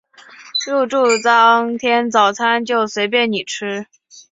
[0.65, 3.85] 入住当天早餐就随便你吃